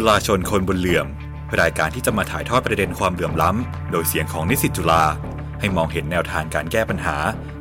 [0.00, 1.06] จุฬาชนคนบนเหลื่อม
[1.60, 5.02] รายการที่จะมาถ่ายทอดประเด็นความเหลื่อมล้ำ โดยเสียงของนิสิตจุฬา
[5.60, 7.16] ให้มองเห็นแนวทางการแก้ปัญหา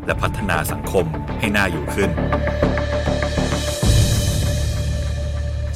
[0.06, 1.06] และพัฒนาสังคม
[1.40, 2.10] ให้น่าอยู่ขึ้น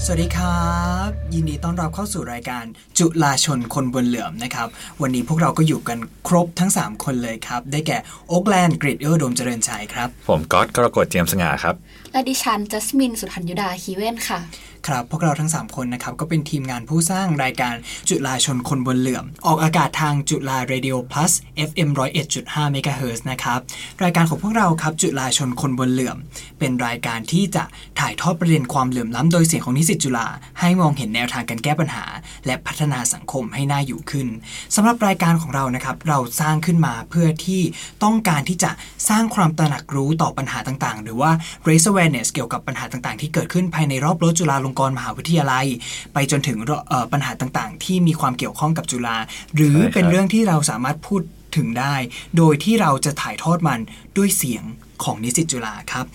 [0.04, 0.72] สวัสดีครั
[1.08, 2.64] บ ยินดีต้อนรับเข้าสู่รายการ
[3.00, 4.68] จุฬาชนคนบนเหลื่อมนะครับ
[5.02, 7.98] วันนี้พวกเราก็อยู่กันครบทั้ง 3 คนเลยครับ ได้แก่
[8.28, 11.76] โอ๊กแลนด์กริดเออร์โดมเจริญชัยครับ ผมก๊อตกรกฎเจียมสง่าครับ
[12.12, 14.40] และดิฉันจัสมินสุธัญญุดาฮีเว่นค่ะ
[14.88, 17.76] ครับพวกเราทั้ง 3 คนนะครับก็เป็นทีมงานผู้สร้างรายการ
[18.10, 21.32] จุฬาชนคนบนเหลื่อม ออกอากาศทางจุฬา Radio Plus
[21.70, 21.90] FM
[22.32, 23.60] 101.5 MHz นะครับ
[24.04, 26.18] รายการของพวกเราครับจุฬาชนคนบนเหลื่อม
[26.60, 27.64] เป็นรายการที่จะ
[28.00, 30.28] ถ่ายทอดประเด็นความเหลื่อมล้ำโดยเสียงของนิสิตจุฬา
[30.60, 32.06] ให้มองเห็นแนวทางการแก้ปัญหา
[32.46, 34.28] และพัฒนาสังคมให้น่าอยู่ขึ้น
[34.76, 37.62] สำหรับรายการของเรานะครับเราสร้างขึ้นมาเพื่อที่
[38.04, 38.72] ต้องการที่จะ
[39.10, 41.32] สร้างความตระหนักรู้ต่อปัญหาต่างๆ หรือว่า
[41.68, 45.66] raise awareness เกี่ยวกับปัญหาต่างๆ ที่เกิดขึ้นภายในรอบรั้วจุฬาลงกรณ์มหาวิทยาลัย
[46.14, 49.18] ไปจนถึงเอ่อปัญหาต่างๆ ที่มีความเกี่ยวข้องกับจุฬา
[49.56, 51.22] หรือใช่ครับเป็นเรื่องที่เราสามารถพูด
[51.58, 51.96] ถึงได้
[52.38, 53.80] โดยที่เราจะถ่ายทอดมัน
[54.18, 54.64] ด้วยเสียง
[55.04, 56.06] ของนิสิตจุฬาครับ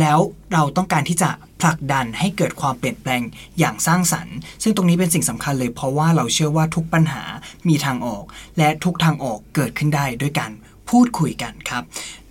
[0.00, 0.18] แล้ว
[0.52, 3.22] เราต้องการที่จะผลักดันให้เกิดความเปลี่ยนแปลง
[3.58, 7.22] อย่างสร้างสรรค์ ซึ่งตรงนี้เป็นสิ่งสำคัญเลยเพราะว่าเราเชื่อว่าทุกปัญหา
[7.68, 8.24] มีทางออก
[8.58, 10.52] และทุกทางออกเกิดขึ้นได้ด้วยการ
[10.90, 11.82] พูดคุยกันครับ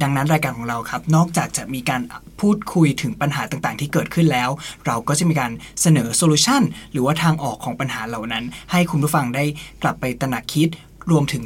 [0.02, 2.02] ดังนั้นรายการของเราครับ นอกจากจะมีการ
[2.42, 4.50] พูดคุยถึงปัญหาต่างๆ ที่เกิดขึ้นแล้ว
[4.86, 6.62] เราก็จะมีการเสนอโซลูชัน
[6.92, 9.44] หรือว่าทางออกของปัญหาเหล่านั้น ให้คุณผู้ฟังได้
[9.82, 10.68] กลับไปตระหนักคิด
[11.12, 11.44] รวมถึง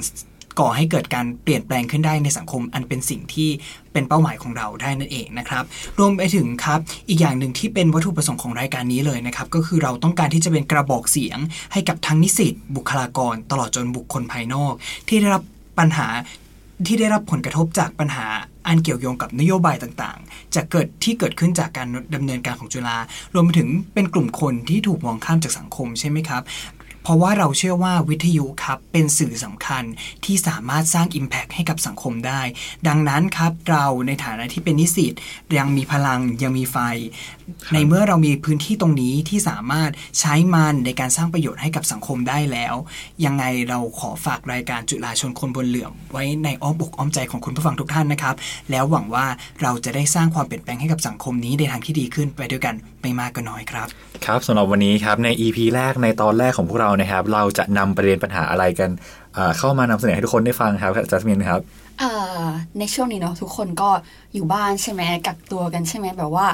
[0.59, 3.49] ก่อให้เกิดการเปลี่ยนแปลงขึ้นได้ในสังคมอันเป็นสิ่งที่
[3.93, 5.63] เป็นเป้าหมายของเราได้นั่นเองนะครับ
[5.99, 11.39] รวมไปถึงครับอีกอย่างหนึ่งที่เป็นวัตถุประสงค์ของรายการนี้เลยนะครับ ก็คือเราต้องการที่จะเป็นกระบอกเสียง
[11.73, 14.73] ให้กับทั้งนิสิตบุคลากร ตลอดจนบุคคลภายนอก
[15.07, 15.43] ที่ได้รับ
[15.79, 16.07] ปัญหา
[16.87, 18.27] ที่ได้รับผลกระทบจากปัญหา
[18.67, 22.97] อันเกี่ยวโยงกับนโยบายต่างๆ จะเกิดที่เกิดขึ้นจากการดำเนินการของจุฬา
[23.33, 26.41] รวมไปถึงเป็นกลุ่มคนที่ถูกมองข้ามจากสังคมใช่ไหมครับ
[27.09, 29.83] ราะว่าเราเชื่อว่าวิทยุครับเป็นสื่อสำคัญ
[30.25, 32.41] ที่สามารถสร้าง Impact ให้กับสังคมได้
[32.87, 35.13] ดังนั้นครับเราในฐานะที่เป็นนิสิต
[35.57, 36.77] ยังมีพลังยังมีไฟ
[37.73, 42.75] ในเมื่อเรามีพื้นที่ตรงนี้ที่สามารถใช้มันในการสร้างประโยชน์ให้กับสังคมได้แล้ว
[43.25, 48.35] ยังไงเราขอฝากรายการจุฬาชนคนบนเหลื่อม ไว้ในอ้อมอกอ้อมใจของคุณผู้ฟังทุกท่านนะครับ
[48.71, 49.25] แล้วหวังว่า
[49.61, 53.87] เราจะได้สร้างความเปลี่ยนแปลงให้กับสังคมนี้ในทางที่ดีขึ้นไปด้วยกันไม่มากก็น้อยครับ
[54.25, 58.89] ครับสำหรับวันนี้ครับใน EP แรกในตอนแรกของพวกเรานะครับ เราจะนำประเด็นปัญหาอะไรกัน
[59.57, 61.61] เข้ามานำเสนอให้ทุกคนได้ฟังครับจัสมินครับ
[62.79, 63.89] ในช่วงนี้เนาะทุกคนก็
[64.33, 66.47] อยู่บ้านใช่ไหมกักตัวกันใช่ไหมแบบว่า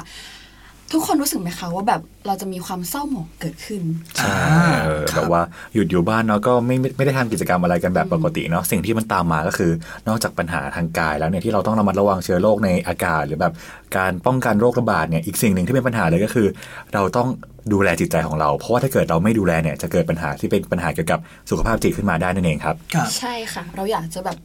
[0.92, 3.82] ทุกคนรู้สึกไหมคะว่าแบบเราจะมีความเศร้าหมองเกิดขึ้น
[4.16, 5.42] ใช่อ่าเออครับ แบบว่า
[5.74, 9.70] หยุดอยู่บ้านเนาะก็ไม่ไม่ไม่ได้ทำกิจกรรมอะไรกันแบบปกติเนาะสิ่งที่มันตามมาก็คือ
[10.08, 13.52] นอกจากปัญหาทางกายแล้วเนี่ยที่เราต้องระมัดระวังเชื้อโรคในอากาศ หรือแบบ
[13.96, 16.46] การป้องกันโรคระบาดเนี่ยอีกสิ่งหนึ่งที่เป็นปัญหาเลยก็คือ
[16.94, 17.28] เราต้อง
[17.72, 21.20] ดูแลจิตใจของเรา เพราะว่าถ้าเกิดเราไม่ดูแลเนี่ยจะเกิดปัญหาที่เป็นปัญหาเกี่ยวกับ
[21.50, 24.36] สุขภาพจิตขึ้นมาได้นั่นเองครับ ครับ ใช่ค่ะ เราอยากจะแบบ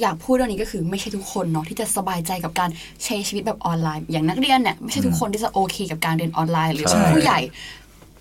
[0.00, 2.70] อยากพูดเรื่องนี้ก็คือไม่ใช่ทุกคนเนาะที่จะสบายใจกับการ
[3.04, 7.40] ใช้ชีวิตแบบออนไลน์ อย่างนักเรียนเนี่ยไม่ใช่ทุกคนที่จะโอเค กับการเรียนออนไลน์ หรือใช่ผู้ใหญ่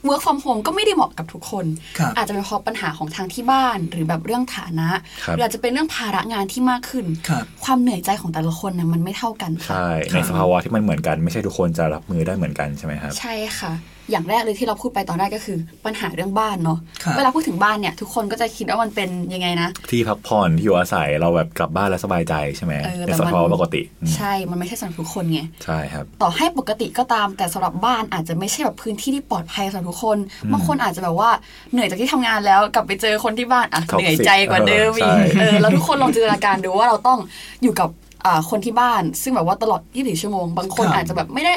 [0.07, 1.66] work from home ก็ไม่ได้เหมาะกับทุกคน
[1.97, 4.89] ครับอาจจะเป็นเพราะปัญหาของทางที่บ้านหรือแบบเรื่องฐานะ
[5.23, 13.73] ครับหรืออาจจะเป็นเรื่องภาระงานที่มากขึ้นครับความเหนื่อยใจของแต่ละคนนะมันไม่เท่ากันค่ะใช่ในสภาวะที่มันเหมือนกันไม่ใช่ทุกคนจะรับมือได้เหมือนกันใช่ไหมครับใช่ค่ะ
[14.11, 30.17] อย่างแรกเลยที่เราพูดไปตอนแรกก็คือ ปัญหาเรื่องบ้านเนาะครับเวลาพูดถึงบ้านเนี่ย ทุกคนก็จะคิดว่ามันเป็นยังไงนะ ที่พักผ่อนที่อยู่อาศัยเราแบบกลับบ้านแล้วสบายใจใช่ไหมเออในแต่สมันภาวะปกติอืมใช่ มันไม่ใช่สำหรับทุกคนไงใช่ครับ ต่อให้ปกติก็ตามแต่สำหรับบ้านอาจจะไม่ใช่แบบพื้นที่ที่ปลอดภัยสำหรับทุกคน
[30.53, 31.29] บางคนอาจจะแบบว่า
[31.71, 37.19] เหนื่อยจากที่ทำงานแล้วกลับไปเจอคนที่บ้านอะ Toxic เหนื่อยใจกว่าเดิมอีกเออใช่เออแล้วทุกคนลองจินตนาการดูว่าเราต้อง
[37.63, 37.89] อยู่กับ
[38.25, 41.53] อ่าคนที่บ้าน ซึ่งแบบว่าตลอด 24 ชั่วโมง บางคนครับอาจจะแบบไม่ได้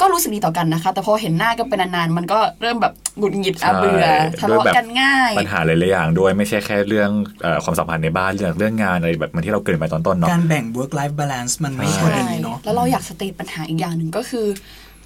[0.00, 4.04] ก็รู้สึกดีต่อกันนะคะ แต่พอเห็นหน้ากันเป็นนานๆ มันก็เริ่มแบบหงุดหงิดอะเบื่อ
[4.40, 7.10] ทะเลาะกันง่าย ปัญหาหลายๆอย่างด้วยไม่ใช่แค่เรื่อง
[7.42, 14.46] เออความสัมพันธ์ในบ้านเรื่องเรื่องงานอะไรแบบเหมือนที่เราเกริดไปตอนต้นเนาะการแบ่ง work life balance มันไม่ใช่ควรใช่จะมีเนาะแล้วเราอยากสเตทปัญหาอีกอย่างหนึ่งก็คือ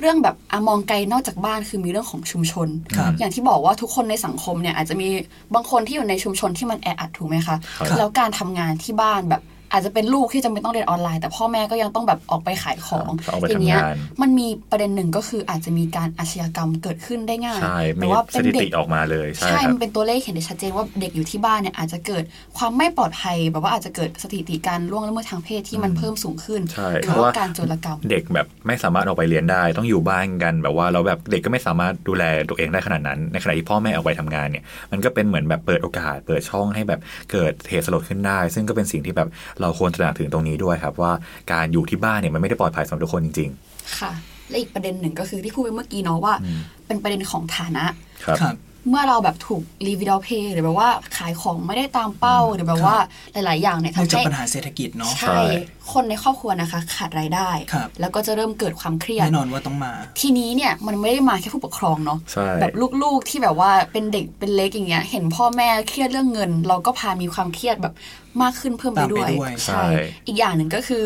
[0.00, 5.08] เรื่องแบบอะมองไกลนอกจากบ้านคือมีเรื่องของชุมชนครับอย่างที่บอกว่าทุกคนในสังคมเนี่ยอาจจะมี
[5.54, 9.42] บางคนที่อยู่ในชุมชนที่มันแออัดถูกไหมคะครับแล้วการทำงานที่บ้านแบบ
[9.72, 22.24] อาจจะเป็นลูกที่จะไม่ต้องเรียนออนไลน์ แต่พ่อแม่ก็ยังต้องแบบออกไปขายของต้องออกไปอย่างเงี้ยทำงานมันมีประเด็นหนึ่งก็คืออาจจะมีการอาชญากรรมเกิดขึ้นได้ง่ายใช่แต่มีว่าสเป็นถิเด็ติกออกมาเลยใช่ใช่ครับมันเป็นตัวเลขเห็นได้ชัดเจนว่าเด็กอยู่ที่บ้านเนี่ยอาจจะเกิด
[22.58, 37.00] ความไม่ปลอดภัยแบบว่าอาจจะเกิดสถิติการล่วงละเมิดทางเพศที่มันเพิ่มสูงขึ้นใช่หเพรือราะว่าว่าการโจรกรรม เด็กแบบไม่สามารถออกไปเรียนได้ ต้องอยู่บ้านกันแบบว่าเราแบบเด็กก็ไม่สามารถดูแลตัวเองได้ขนาดนั้นในขณะที่พ่อแม่ออกไปทำงานเนี่ยมันก็เป็นเหมือนแบบเปิดโอกาสเปิดช่องให้แบบ
[37.32, 39.28] เกิดเหตุสลดขึ้นได้ ซึ่งก็เป็นสิ่งที่แบบ
[39.60, 41.12] เราควรตระหนักถึงตรงนี้ด้วยครับ ว่า
[41.52, 43.50] การอยู่ที่บ้านเนี่ยมันไม่ได้ปลอดภัยสำหรับทุกคนจริง
[43.98, 44.12] ค่ะ
[44.50, 46.34] และอีกประเด็นหนึ่งก็คือที่พูดไปเมื่อกี้เนาะว่า
[46.86, 48.54] เป็นประเด็นของฐานะๆครับครับ
[48.88, 52.96] เมื่อเราแบบถูกรีวิด l เพย์หรือแบบว่าขายของไม่ได้ตามเป้าหรือแบบว่า
[53.32, 55.38] หลาย ๆ อย่างเนี่ยเนื่องทำจากให้ปัญหาเศรษฐกิจเนาะใช่
[55.92, 67.94] คนในครอบครัวนะคะ ขาดรายได้ครับแล้วก็จะเริ่มเกิดความเครียดแน่นอนว่าต้องมา ทีนี้เนี่ยมันไม่ได้มาแค่ผู้ปกครองเนาะใช่แบบลูก ๆ ที่แบบว่าเป็นเด็กเป็นเล็กอย่างเงี้ยเห็นพ่อแม่เครียดเรื่องเงิน เราก็พามีความเครียดแบบ
[68.42, 69.84] มากขึ้นเพิ่มไปตามไปด้วยด้วยใช่
[70.26, 71.04] อีกอย่างหนึ่งก็คือ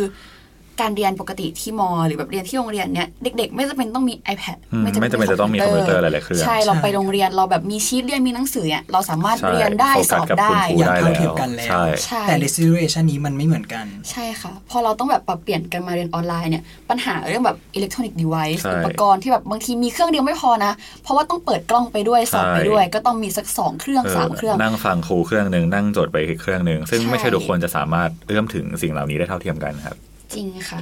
[0.81, 20.73] การเรียนปกติที่มหรือแบบเรียนที่โรงเรียนเนี่ยเด็ก ๆ ไม่จำเป็นต้องมี iPad อืมไม่จำเป็นจะต้องมีคอมพิวเตอร์หลายๆเครื่องใช่เราใช่ไปโรงเรียนเราแบบมีชีตเรียนมีหนังสือเนี่ยเราสามารถใช่เรียนได้โฟสกัสอบกับได้คุณครูอย่างได้เท่าแล้เทียมวกันแล้วใช่ใช่แต่ในซีเรียชันนี้มันไม่เหมือนกัน ใช่ค่ะ พอเราต้องแบบปรับเปลี่ยนกันมาเรียนออนไลน์เนี่ยปัญหาเรื่องแบบอิเล็กทรอนิกส์ดีไวซ์ใช่อุปกรณ์ที่แบบบางทีมีเครื่องเดียวไม่พอนะ
[21.03, 29.97] เพราะว่าต้องเปิดกล้องไปด้วยสอบไปใช่ด้วย ก็ต้องมีสักสองเครื่องสามเครื่องนั่งฟังครูเครื่องหนึ่งนั่งจดไปอีกเครื่องหนึ่งซึ่งใช่ไม่ใช่ทุกคนจะสามารถเอื้อมถึงสิ่งเหล่านี้ได้เท่าเทียมกันครับ
[30.35, 30.81] จริงค่ะ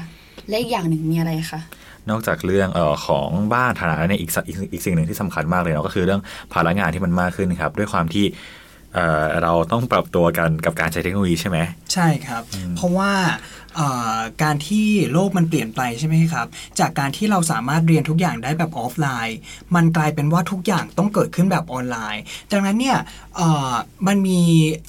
[0.48, 1.60] และอีกอย่างหนึ่งมีอะไรคะ
[2.10, 6.20] นอกจากเรื่องเอ่อของบ้านฐานะเนี่ยอีกสอีกอีกสิ่งหนึ่งที่สำคัญมากเลยเนาะก็คือเรื่อง
[6.52, 8.24] ภาระงานที่มันมากขึ้นครับ ด้วยความที่
[8.94, 11.58] เอ่อเราต้องปรับตัวกันกับการใช้เทคโนโลยีใช่ไหม
[11.92, 12.42] ใช่ครับ
[12.76, 13.59] เพราะว่าเอ่อ
[14.42, 16.46] การที่โลกมันเปลี่ยนไปใช่ไหมครับ
[16.80, 19.38] จากการที่เราสามารถเรียนทุกอย่างได้แบบออฟไลน์
[19.74, 22.22] มันกลายเป็นว่าทุกอย่างต้องเกิดขึ้นแบบออนไลน์
[22.52, 22.98] ดังนั้นเนี่ย
[24.06, 24.40] มันมี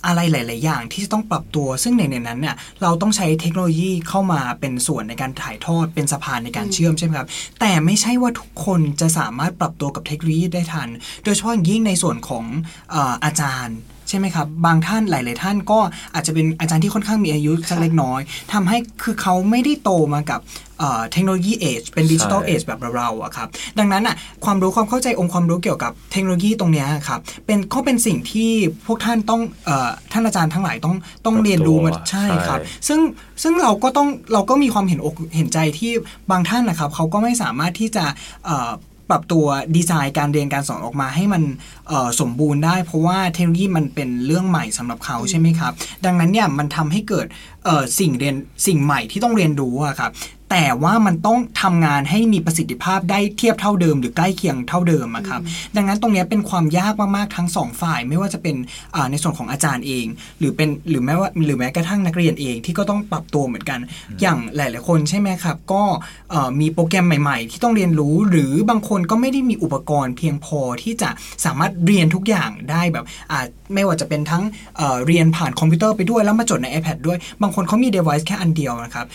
[0.05, 7.29] อะไรหลาย ๆ อย่างที่จะต้องปรับตัว ซึ่งในในนั้นเนี่ยเราต้องใช้เทคโนโลยีเข้ามาเป็นส่วนในการถ่ายทอดเป็นสะพานในการเชื่อมใช่ไหมครับ
[7.59, 10.89] แต่ไม่ใช่ว่าทุกคนจะสามารถปรับตัวกับเทคโนโลยีได้ทัน
[11.23, 12.45] โดยเฉพาะอย่างยิ่งในส่วนของ
[12.93, 13.77] อออาจารย์
[14.11, 15.79] ใช่ไหมครับ บางท่านหลาย ๆ ท่านก็
[16.13, 18.21] อาจจะเป็นอาจารย์ที่ค่อนข้างมีอายุสักเล็กน้อย
[18.53, 20.41] ทำให้คือเขาไม่ได้โตมากับ
[20.79, 23.47] เอ่อเทคโนโลยีเอจเป็นดิจิทัลใช่เอจแบบเราๆอะครับ
[23.79, 24.15] ดังนั้นอะ
[24.45, 28.51] ความรู้ความเข้าใจองค์ความรู้เกี่ยวกับเทคโนโลยีตรงเนี้ยครับเป็นก็เป็นสิ่งที่
[28.85, 32.99] พวกท่านต้องเอ่อท่านอาจารย์ทั้งหลายต้องต้องเรียนรู้มาใช่ครับ ซึ่ง
[33.43, 35.91] ซึ่งเราก็ต้องเราก็มีความเห็นอกเห็นใจที่
[36.31, 38.05] บางท่านนะครับเขาก็ไม่สามารถที่จะ
[38.45, 38.71] เอ่อ
[39.09, 39.45] ปรับตัว
[39.75, 41.43] ดีไซน์การเรียนการสอนออกมาให้มัน
[41.87, 45.73] เอ่อสมบูรณ์ได้ เพราะว่าเทคโนโลยีมันเป็นเรื่องใหม่สำหรับเขาใช่ไหมครับ
[46.05, 47.27] ดังนั้นเนี่ยมันทำให้เกิด
[47.65, 48.35] เอ่อสิ่งเรียน
[48.67, 50.11] สิ่งใหม่ที่ต้องเรียนรู้อะครับ
[50.51, 55.41] แต่ว่ามันต้องทำงานให้มีประสิทธิภาพได้เทียบเท่าเดิม หรือใกล้เคียงเท่าเดิมอะครับ
[55.75, 58.55] ดังนั้นตรงเนี้ยเป็นความยากมากๆทั้งสองฝ่าย ไม่ว่าจะเป็น
[58.95, 60.05] อ่าในส่วนของอาจารย์เอง
[60.39, 63.79] หรือเป็นหรือแม้ว่าหรือแม้กระทั่งนักเรียนเองที่ก็ต้องปรับตัวเหมือนกัน
[64.21, 65.83] อย่างหลาย ๆ คนใช่ไหมครับ ก็
[66.31, 71.09] เอ่อมีโปรแกรมใหม่ ๆ ที่ต้องเรียนรู้ หรือบางคนก็ไม่ได้มีอุปกรณ์เพียงพอที่จะ
[71.45, 74.43] สามารถเรียนทุกอย่างได้แบบอ่าไม่ว่าจะเป็นทั้ง
[74.77, 79.07] เอ่อเรียนผ่านคอมพิวเตอร์ไปด้วยแล้วมาจดใน iPad ด้วย บางคนเขามี device แค่อันเดียวนะครับ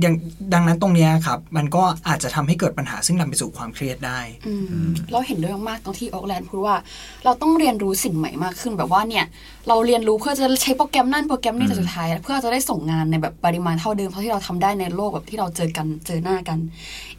[0.00, 0.14] อย่าง
[0.54, 4.54] ดังนั้นตรงเนี้ยครับ มันก็อาจจะทำให้เกิดปัญหาซึ่งนำไปสู่ความเครียดได้อื
[4.86, 6.76] มเราเห็นด้วยมากๆตรงที่โอ๊กแลนด์พูดว่า
[7.24, 9.24] เราต้องเรียนรู้สิ่งใหม่มากขึ้นแบบว่าเนี่ย
[9.68, 16.58] เราเรียนรู้เพื่อจะใช้โปรแกรมนั่นโปรแกรมนี้แต่สุดท้าย เพื่อจะได้ส่งงานในแบบปริมาณเท่าเดิมเท่าที่เราทำได้ในโลกแบบที่เราเจอกันเจอหน้ากัน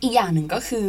[0.02, 0.86] อีกอย่างหนึ่งก็คือ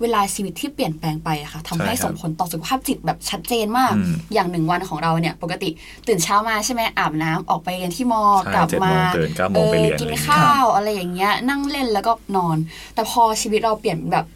[0.00, 5.70] เวลาชีวิตที่เปลี่ยนแปลงไปอะค่ะทำให้ใช่ครับส่งผลต่อสุขภาพจิตแบบชัดเจนมากอืมอย่างหนึ่งวันของเราเนี่ย ปกติ
[6.08, 10.08] ตื่นเช้ามาใช่ไหมอาบน้ำออกไปเรียนที่มอใช่กลับเจ็ดมาโมงตื่นเก้าโมงไปเรียนกิน
[10.76, 12.56] อะไรอย่างเงี้ยข้าวอะไรอย่างเงี้ยนั่งเล่นแล้วก็นอน
[12.94, 14.26] แต่พอชีวิตเราเปลี่ยนเป็นแบบ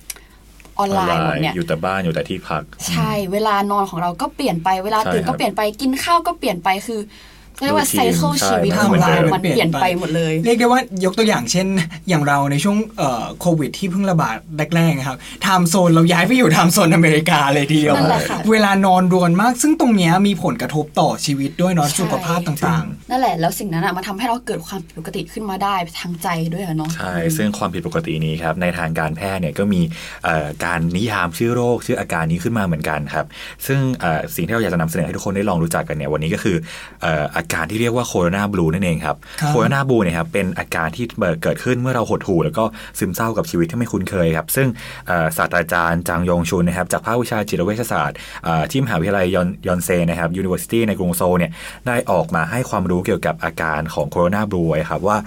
[0.79, 7.01] ออนไลน์หมดเนี่ยอยู่แต่บ้านอยู่แต่ที่พัก ใช่ เวลานอนของเราก็เปลี่ยนไปเวลาใช่ตื่นครัก็บเปลี่ยนไปกินข้าวก็เปลี่ยนไปคือ
[7.61, 11.67] เรียกว่ารูทีไซนเคิลใช่ชีวิตไม่ของเหมือนเราเดิมมันเปลี่ยนไปหมดเลย เรียกได้ว่ายกตัวอย่างเช่น
[12.09, 14.37] อย่างเราในช่วงเอ่อโควิดที่เพิ่งระบาด
[14.77, 29.81] แรกๆนะครับ time zone เราย้ายไปอยู่ time zone อเมริกาเลยทีเดียวนั่นแหละค่ะเวลานอนรวนมาก ซึ่งตรงเนี้ยมีผลกระทบต่อชีวิตด้วยเนาะใช่สุขภาพต่างนั่นแหละแล้วสิ่งนั้นอะมันทำให้เราเกิดความผิดปกติขึ้นมาได้ทางใจด้วยอะเนาะใช่ซึ่งความผิดปกตินี้ครับในทางการแพทย์เนี่ยก็มี
[30.25, 33.27] เอ่อการนิยามชื่อโรคชื่ออาการนี้ขึ้นมาเหมือนกันครับ
[33.67, 36.57] ซึ่งเอ่อสิ่งที่เราอยากจะนำเสนอให้ทุกคนได้ลองรู้จักกันเนี่ยวันนี้ก็คือ
[37.03, 41.05] เอ่ออาการที่เรียกว่าโคโรนาบลูนั่นเองครับครับโคโรนาบลูเนี่ยครับเป็นอาการที่
[41.43, 42.65] เกิดขึ้นเมื่อเราหดหู่แล้วก็
[42.99, 44.69] ซึมเศร้ากับชีวิตที่ไม่คุ้นเคยครับ ซึ่ง
[45.07, 51.53] เอ่อศาสตราจารย์จางยงชุนนะครับจากภาควิชาจิตเวชศาสตร์เอ่อที่มหาวิทยาลัยยอนยอนเซนะครับ University ในกรุงโซลเนี่ย
[51.87, 55.19] ได้ออกมาให้ความรู้เกี่ยวกับอาการของโคโรนาบลูไว้ครับว่า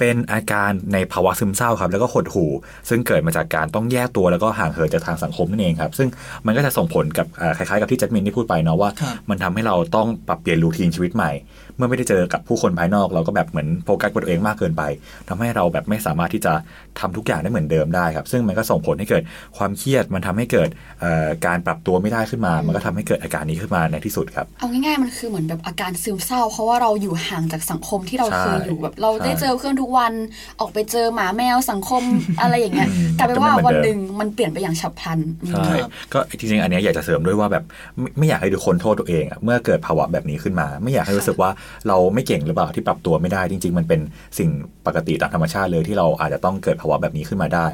[0.00, 2.50] เป็นอาการในภาวะซึมเศร้าครับ แล้วก็หดหู่
[2.88, 6.08] ซึ่งเกิดมาจากการต้องแยกตัวแล้วก็ห่างเหินจากทางสังคมนั่นเองครับ ซึ่ง
[6.46, 11.30] มันก็จะส่งผลกับอ่าคล้ายๆกับที่จัดมินที่พูดไปเนาะว่าครับมันทำให้เราต้องปรับเปลี่ยนรูทีนชีวิตใหม่
[11.76, 14.82] เมื่อไม่ได้เจอกับผู้คนภายนอก เราก็แบบเหมือนโฟกัสกับตัวเองมากเกินไป
[15.28, 16.52] ทำให้เราแบบไม่สามารถที่จะ
[17.00, 19.22] ทำทุกอย่างได้เหมือนเดิมได้ครับ ซึ่งมันก็ส่งผลให้เกิด
[19.56, 20.68] ความเครียดมันทำให้เกิด
[21.00, 30.12] เอ่อการปรับตัวไม่ได้ขึ้นมา มันก็ทำให้เกิดอาการนี้ขึ้นมาในที่สุดครับเอาง่ายๆมันคือเหมือนแบบอาการซึมเศร้า เพราะว่าเราอยู่ห่างจากสังคมที่เราใช่เคยอยู่แบบเราได้ใช่เจอเพื่อนทุกวัน
[30.60, 32.02] ออกไปเจอหมาแมวสังคม
[32.40, 37.64] อะไรอย่างเงี้ยอืมกลายเป็นว่าจะไม่เหมืวัอนนเดิมหนึ่งมันเปลี่ยนไปอย่างฉับพลันอืมใช่ครับก็จริงๆอันเนี้ยอยากจะเสริมด้วยว่าแบบ
[37.98, 41.50] ไม่ไม่อยากให้ทุกคนโทษตัวเองอะเมื่อเกิดภาวะแบบนี้ขึ้นมา ไม่อยากให้รู้สึกว่า
[41.88, 44.00] เราไม่เก่งหรือเปล่าที่ปรับตัวไม่ได้จริง ๆ มันเป็น
[44.38, 44.50] สิ่ง
[44.86, 47.68] ปกติตามธรรมชาติเลยที่เราอาจจะต้องเกิดภาวะแบบนี้ขึ้นมาได้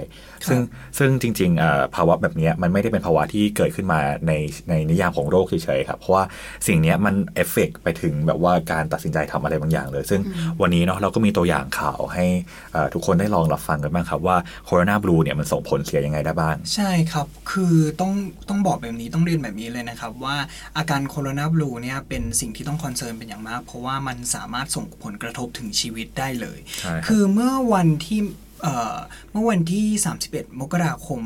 [0.48, 0.60] ซึ่ง
[0.98, 4.32] ซึ่งจริงๆอ่าภาวะแบบเนี้ยมันไม่ได้เป็นภาวะที่เกิดขึ้นมาใน
[4.70, 6.24] ในนิยามของโรคเฉยๆครับเพราะว่า
[6.66, 10.20] สิ่งเนี้ยมันเอฟเฟกไปถึงแบบว่าการตัดสินใจทำอะไรบางอย่างเลย ซึ่ง
[10.60, 12.26] วันนี้เนาะเราก็มีตัวอย่างข่าวให้
[12.74, 18.12] อ่าทุกคนได้ลองรับฟังกันบ้างครับว่าโคโรนาบลูเนี่ยมันส่งผลเสียยังไงได้บ้าง ใช่ครับ คือต้อง
[18.48, 20.36] ต้องบอกแบบนี้ต้องเรียนแบบนี้เลยนะครับ ว่า
[20.76, 28.20] อาการโคโรนาบลูเนี่ยเป็นสิ่งที่ต้องคอนเซิร์นเป็นอย่างมาก เพราะว่ามันสามารถส่งผลกระทบถึงชีวิตได้เลยใช่ครับคือเมื่อวันที่
[28.62, 28.96] เอ่อ
[29.32, 29.86] เมื่อวันที่
[30.24, 31.22] 31 มกราคม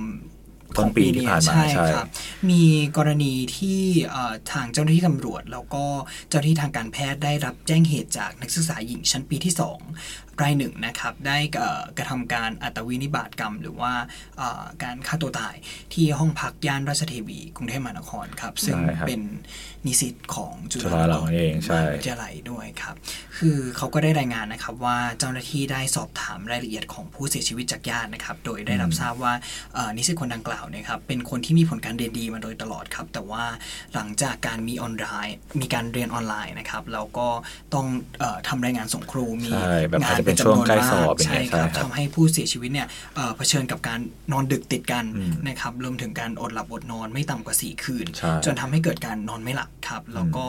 [0.78, 2.08] ต้นปีที่ผ่านมาใช่ใช่ครับ
[2.50, 2.62] มี
[2.96, 5.84] กรณีที่เอ่อทางเจ้าหน้าที่ตำรวจ แล้วก็
[6.28, 9.54] เจ้าหน้าที่ทางการแพทย์ได้รับแจ้งเหตุจากนักศึกษาหญิงชั้นปีที่
[9.94, 13.92] 2รายหนึ่งนะครับได้เอ่อกระทำการอัตวินิบาตกรรม หรือว่า
[14.38, 15.54] เอ่อการฆ่าตัวตาย
[15.92, 19.22] ที่ห้องพักย่านราชเทวี กรุงเทพมหานครครับซึ่งใช่ครับเป็น
[19.86, 22.94] นิสิตของจุจุฬาเราเองใช่มหาวิทยาลัยด้วยครับ
[23.38, 29.32] คือเขาก็ได้รายงานนะครับว่าเจ้าหน้าที่ได้สอบถามรายละเอียดของผู้เสียชีวิตจากญาตินะครับ โดยได้รับทราบว่า
[29.74, 33.44] เอ่อนิสิตคนดังกล่าวเนะครับเป็นคนที่มีผลการเรียนดีมาโดยตลอดครับ แต่ว่า
[33.94, 37.28] หลังจากการมีออนไลน์ มีการเรียนออนไลน์นะครับแล้วก็
[37.74, 37.86] ต้อง
[38.18, 44.00] เออทำรายงานส่งครูมีใช่แบบงาอาจนจะเป็เป็นนจำช่วงนวนใกล้มาสอบกเป็นใช่ไงครับใช่ครับทำให้ผู้เสียชีวิตเนี่ยเอ่อเผชิญกับการ
[44.32, 50.44] นอนดึกติดกันอืมนะครับรวมถึงการอดหลับอดนอนไม่ต่ำกว่า 4 คืนใช่จนทำให้เกิดการนอนไม่หลับครับแล้วก็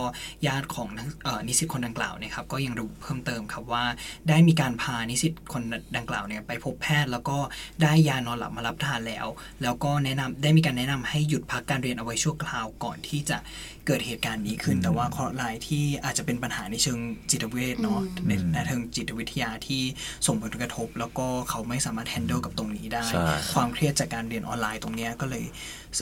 [0.48, 3.84] ญาติของนักเอ่อนิสิตคนดังกล่าวเนี่ยครับก็ยังระบุเพิ่มเติมครับว่า
[4.30, 5.64] ได้มีการพานิสิตคน
[5.98, 7.38] ดังกล่าวเนี่ยไปพบแพทย์ แล้วก็
[7.82, 9.28] ได้ยานอนหลับมารับทานแล้ว
[9.64, 13.38] แล้วก็แนะนำได้มีการแนะนำให้หยุดพักการเรียนเอาไว้ชั่วคราวก่อนที่จะ
[13.88, 17.00] เกิดเหตุการณ์นี้ขึ้น แต่ว่าเคราะห์ร้ายที่อาจจะเป็นปัญหาในเชิง
[17.32, 19.82] จิตเวชเนาะในในเชิงจิตวิทยาที่
[20.28, 25.44] ส่งผลกระทบ แล้วก็เขาไม่สามารถแฮนเดิลกับตรงนี้ได้ใช่ความเครียดจากการเรียนออนไลน์ตรงเนี้ยก็เลย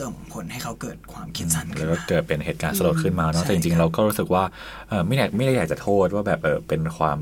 [0.00, 4.44] ส่งผลให้เขาเกิดความคิดสั้นแล้ขึ้วนก็มาเกิดเป็นเหตุการณ์สลดขึ้นมาเนาะใช่แต่จริงครัๆบเราก็รู้สึกว่า
[4.88, 7.18] เออไม่อยากไม่ได้อยากจะโทษว่าแบบเออเป็นความ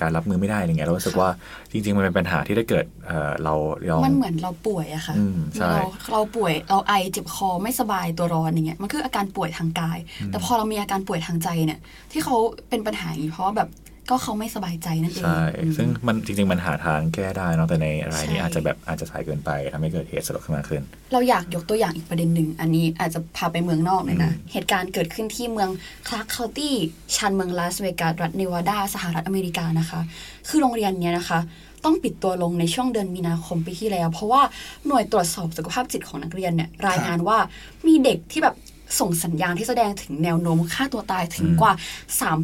[0.00, 1.28] การรับมือไม่ได้อะไรเงี้ยเรารู้สึกว่า
[1.72, 3.54] จริง ๆ มันเป็นปัญหาที่ได้เกิดเออเรา
[3.88, 9.98] ลองมันเหมือนเราป่วยอะค่ะอืมใช่เราเราป่วยเราไอเจ็บคอไม่สบายตัวร้อนอย่างเงี้ยมันคืออาการป่วยทางกาย
[10.30, 11.80] แต่พอเรามีอาการป่วยทางใจเนี่ย
[12.12, 12.36] ที่เขา
[12.68, 13.70] เป็นปัญหาอย่างนี้เพราะว่าแบบ
[14.10, 20.82] ก็เขาไม่สบายใจนั่นเองใช่อืมซึ่งมันจริง ๆ มันหาทางแก้ได้เนาะแต่ในรายนี้ใช่อาจจะแบบอาจจะสายเกินไปทำให้เกิดเหตุสลดขึ้นมาขึ้น
[21.12, 25.70] เราอยากยกตัวอย่างอีกประเด็นหนึ่ง อันนี้อาจจะพาไปเมืองนอกเลยนะอืมเหตุการณ์เกิดขึ้นที่เมือง
[26.08, 26.74] คลาร์กเคานตี้
[27.16, 30.00] ชันเมืองลาสเวกัสรัฐเนวาดาสหรัฐอเมริกานะคะ
[30.48, 31.40] คือโรงเรียนเนี้ยนะคะ
[31.84, 34.42] ต้องปิดตัวลงในช่วงเดือนมีนาคมปีที่แล้ว เพราะว่า
[34.86, 37.38] หน่วยตรวจสอบสุขภาพจิตของนักเรียนเนี่ยรายงานว่า
[37.86, 38.54] มีเด็กที่แบบ
[39.00, 41.72] ส่งสัญญาณที่แสดงถึงแนวโน้มฆ่าตัวตายถึงกว่า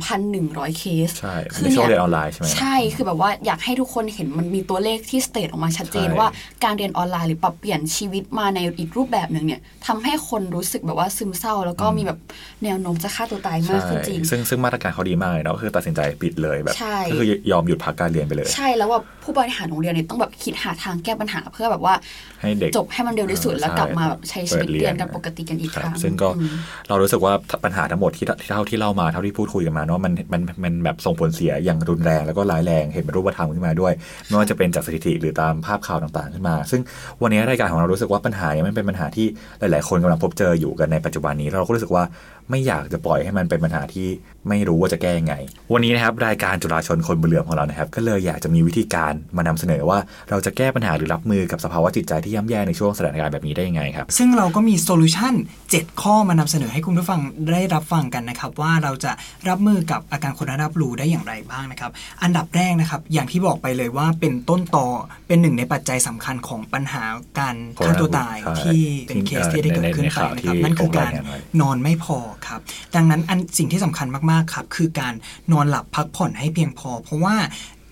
[0.04, 6.28] 3,100 เคสใช่คือในช่วงเนี่ยเรียนออนไลน์ใช่ไหมใช่คือแบบว่าอยากให้ทุกคนเห็นมันมีตัวเลขที่ state ออกมาชัดเจนใช่ว่า
[6.64, 12.18] การเรียนออนไลน์หรือปรับเปลี่ยนชีวิตมาในอีกรูปแบบหนึ่งเนี่ยทำให้คนรู้สึกแบบว่าซึมเศร้า แล้วก็มีแบบ
[12.64, 21.94] แนวโน้มจะฆ่าตัวตายมากขึ้นจริงซึ่งซึ่งมาตรการเขาดีมากเลยเนาะก็คือตัดสินใจปิดเลยแบบใช่ก็คือยอมหยุดพักการเรียนไปเลย ใช่แล้วว่าผู้บริหารโรงเรียนเนี่ยต้องแบบคิดหาทางแก้ปัญหาเพื่อแบบว่า
[22.40, 26.39] ให้เด็กจบให้มันเร็วที่สุดเออแล้วใช่กลับมาแบบใช้ชีวิตเปิดเรียนเรียนกันปกติกันอีกคครัรั้บงซึ่งก็อืม
[26.88, 27.32] เรารู้สึกว่า
[27.64, 33.92] ปัญหาทั้งหมดที่เท่าที่เล่ามาเท่าที่พูดคุยกันมาเนาะมันมันมันแบบส่งผลเสียอย่างรุนแรงแล้วก็ร้ายแรงเห็นเป็นรูปธรรมขึ้นมาด้วย
[34.26, 36.80] ไม่ว่าจะเป็นจากสถิติหรือตามภาพข่าวต่างๆขึ้นมา ซึ่ง
[37.22, 39.26] วันนี้รายการของเรารู้สึกว่าปัญหาเนี้ยมันเป็นปัญหาที่
[39.60, 42.04] หลาย ๆ คนกำลังพบเจออยู่กันในปัจจุบันนี้เราก็รู้สึกว่า
[42.50, 44.08] ไม่อยากจะปล่อยให้มันเป็นปัญหาที่
[44.48, 45.34] ไม่รู้ว่าจะแก้ยังไง
[45.72, 49.98] วันนี้นะครับรายการจุฬาชนคนบนเหลื่อมของเรานะครับ ก็เลยอยากจะมีวิธีการมานำเสนอว่า
[50.30, 55.34] เราจะแก้ปัญหาหรือรับมือกับสภาวะจิตใจที่ย่ำแย่ในช่วงสถานการณ์แบบนี้ได้ยังไงครับ ซึ่งเราก็มี solution
[55.68, 57.20] 7 ข้อมานำเสนอให้คุณผู้ฟัง
[57.52, 59.12] ได้รับฟังกันนะครับว่าเราจะ
[59.48, 61.90] รับมือกับอาการ corona blue ได้อย่างไรบ้างนะครับ
[62.22, 64.86] อันดับแรกนะครับอย่างที่บอกไปเลยว่าเป็นต้นตอ
[65.28, 67.04] เป็นหนึ่งในปัจจัยสำคัญของปัญหา
[67.38, 71.24] การฆ่าตัวตายใช่ที่เป็นเคสที่ได้เกิดขึ้นในไปข่าวนะครับที่นั่นคือการโรงแรมเนี่ย
[71.60, 72.60] นอนไม่พอครับ
[72.94, 75.14] ดังนั้นอันสิ่งที่สำคัญมากๆครับ คือการ
[75.52, 77.36] นอนหลับพักผ่อนให้เพียงพอ เพราะว่า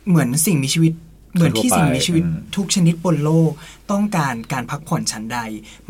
[0.08, 0.92] เหมือนสิ่งมีชีวิต
[1.34, 3.52] เหมือนที่สิ่งมีชีวิตอืมทุกชนิดบนโลก
[3.90, 5.38] ต้องการการพักผ่อนฉันใด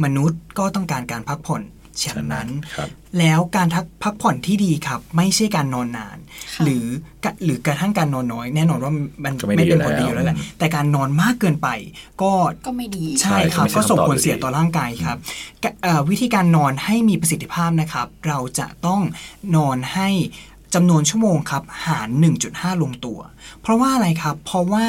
[0.05, 1.63] มนุษย์ก็ต้องการการพักผ่อน
[2.05, 2.89] ฉันนั้นครับ
[3.19, 6.18] แล้วการทักพักผ่อนที่ดีครับ ไม่ใช่การนอนนานค่ะ
[6.65, 6.85] หรือ
[7.25, 8.93] กะหรือกระทั่งการนอนน้อย แน่นอนว่า
[9.25, 11.69] มันก็ไม่ไม่ดีเป็นผลอยู่ดีอยู่แล้วแหละแล้วแต่การนอนมากเกินไป
[12.23, 12.33] ก็
[12.67, 15.17] ก็ไม่ดีใช่ครับใช่ก็ส่งไม่ใช่คำตอบผลเสียอยู่ดีต่อร่างกายครับ
[15.63, 19.01] กะเอ่อวิธีการนอนให้มีประสิทธิภาพนะครับ เราจะต้อง
[19.57, 20.09] นอนให้
[20.75, 22.09] จำนวนชั่วโมงครับ หาร
[22.47, 23.19] 1.5 ลงตัว
[23.63, 24.85] เพราะว่าอะไรครับ เพราะว่า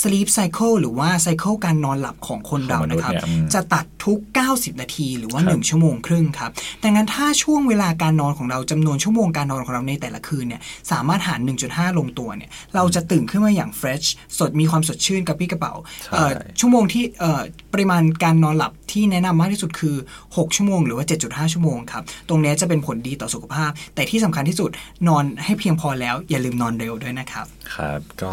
[0.00, 4.18] sleep cycle หรือว่า cycle การนอนหลับของคนเรานะครับของมนุษย์เนี่ยอืมจะตัดทุก
[4.50, 6.50] 90 นาทีหรือว่าครับ1ชั่วโมงครึ่งครับ
[6.82, 14.06] ดังนั้นถ้าช่วงเวลาการนอนของเราจำนวนชั่วโมงการนอนของเราในแต่ละคืนเนี่ย สามารถหาร 1.5 ลงตัวเนี่ย เราจะตื่นขึ้นมาอย่าง fresh
[14.38, 16.30] สดมีความสดชื่นกับพี่กระเป๋าใช่เอ่อ
[16.60, 17.40] ชั่วโมงที่เอ่อ
[17.72, 24.70] ปริมาณการนอนหลับที่แนะนำมากที่สุดคือ 6 ชั่วโมงหรือว่า 7.5 ชั่วโมงครับ ตรงเนี้ยจะเป็นผลดีต่อสุขภาพ แต่ที่สำคัญที่สุด
[25.08, 28.32] นอนอนให้เพียงพอแล้ว อย่าลืมนอนเร็วด้วยนะครับ ครับ ก็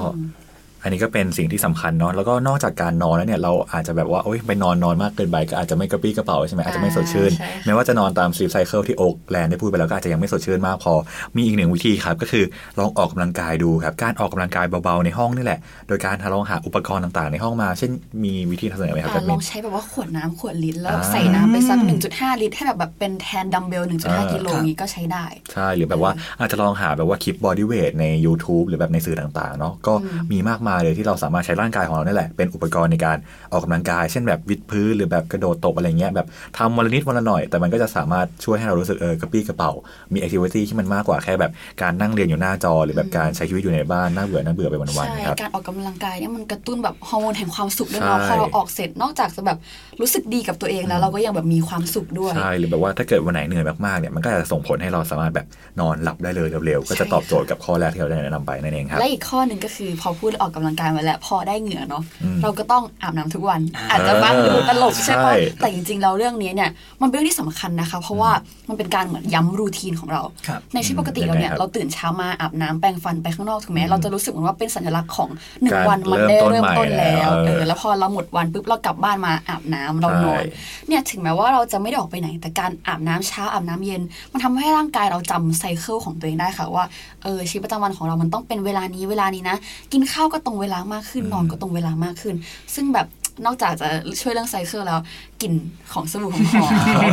[0.86, 10.94] อันนี้ก็เป็นสิ่งที่สำคัญเนาะแล้วก็นอกจากการนอนแล้วเนี่ยเราอาจจะแบบว่าโอ๊ยไปนอนนอนมากเกินไปก็อาจจะไม่กระปรี้กระเป๋าใช่ไหมอาจจะไม่สดชื่นใช่ค่ะแม้ว่าจะนอนตาม sleep cycle ที่โอ๊กแลนด์ได้พูดไปแล้วก็อาจจะยังไม่สดชื่นมากพอ
[11.36, 12.46] มีอีกหนึ่งวิธีครับก็คือ
[12.80, 17.92] ลองออกกำลังกายดูครับการออกกำลังกายเบาๆในห้องนี่แหละ โดยการลองหาอุปกรณ์ต่างๆ ในห้องมา เช่น
[18.24, 21.80] มีวิธีทำเสนอไหมครับอะแบลมิองนใช้แบบว่าขวดน้ำขวดลิตรแล้วอ่าใส่น้ำไปสัก
[22.12, 29.94] 1.5 ลิตรให้แบบแบบเป็นแทนดัมเบลอ่า1.5กิโลนี้ก็ใช้ได้ใช่หรือแบบว่าอาจจะลองหาแบบว่าคลิป bodyweight ใน YouTube หรือแบบในสื่อต่างๆเนาะก็
[30.32, 33.18] มีมากมายเลยที่เราสามารถใช้ร่างกายของเราเนี่ยแหละเป็นอุปกรณ์ในการ
[33.52, 36.28] ออกกำลังกาย เช่นแบบวิดพื้นหรือแบบกระโดดตบอะไรเงี้ยแบบ
[36.58, 39.72] ทำวันละนิดวันละหน่อย แต่มันก็จะสามารถช่วยให้เรารู้สึกเออกระปรี้กระเปร่า
[40.14, 41.52] มี activity ที่มันมากกว่าแค่แบบ
[41.82, 49.58] การนั่งเรียนอยู่หน้าจอ หรือแบบการใช้ชีวิตอยู่ในบ้านน่าเบื่อน่าเบื่อไปวันใช่ๆนะครับการออกกำลังกายเนี่ยมันกระตุ้นแบบฮอร์โมนแห่งความสุขด้วยเนาะใช่พอเราออกเสร็จนอกจากจะแบบ
[50.02, 55.46] รู้สึกดีกับตัวเองแล้วเราก็ยังแบบมีความสุขด้วยใช่หรือแบบว่าถ้าเกิดวันไหนเหนื่อยมากๆเนี่ยมันก็อาจจะส่งผลให้เราสามารถแบบ
[55.80, 66.70] นอนหลับได้เลยเร็วๆก็จะตอบโจทย์กับข้อแรกที่เราได้แนะนำไปนั่นเองครับและอีกข้อหนึ่งก็คือพอพูดออกกำลังกายมาแล้วพอได้เหงื่อเนาะอืมเราก็ต้องอาบน้ำทุกวัน อาจจะฟังดูตลกใช่ปะใช่แต่จริงๆเราเรื่องนี้เนี่ย
[67.02, 68.32] มันเป็นเรื่องที่สำคัญนะคะ เพราะว่า
[68.70, 75.30] มันเป็นการเหมือนย้ำรูทีนของเราครับในชีวิตปกติเราเนี่ยยังไงครับเราตื่นเช้ามาอาบน้ำแปรงฟันไปข้างนอกถูกไหมเราจะรู้สึกเหมือนว่าเป็นสัญลักษณ์ของ
[75.62, 86.86] หนึ่งการวันมันเริ่มได้ต้นเริ่มต้นใหม่แล้วแล้วเอเอออแล้วพอเราหมดวันปุ๊บเรากลับบ้านมาอาบน้ำเรานอนใช่เนี่ยถึงแม้ว่าเราจะไม่ได้ออกไปไหน แต่การอาบน้ำเช้าอาบน้ำเย็น มันทำให้ร่างกายเราจำไซเคิลของตัวเองได้ค่ะว่า
[87.24, 89.58] เออชีวิตประจำวันของเรามันต้องเป็นเวลานี้เวลานี้นะ
[89.94, 92.36] กินข้าวก็ตรงเวลามากขึ้นนอนก็ตรงเวลามากขึ้น
[92.76, 93.08] ซึ่งแบบ
[93.46, 93.88] นอกจากจะ
[94.22, 95.00] ช่วยเรื่องไซเคิลแล้ว
[95.42, 95.54] กลิ่น
[95.94, 96.40] ของสบู่หอ
[96.70, 96.72] ม